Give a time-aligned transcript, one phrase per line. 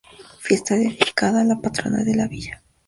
[0.39, 2.63] Fiesta dedicada a la patrona de la villa.